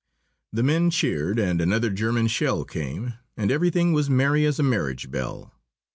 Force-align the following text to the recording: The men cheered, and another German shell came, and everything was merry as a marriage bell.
The 0.51 0.63
men 0.63 0.89
cheered, 0.89 1.37
and 1.37 1.61
another 1.61 1.91
German 1.91 2.25
shell 2.25 2.65
came, 2.65 3.13
and 3.37 3.51
everything 3.51 3.93
was 3.93 4.09
merry 4.09 4.47
as 4.47 4.57
a 4.57 4.63
marriage 4.63 5.11
bell. 5.11 5.53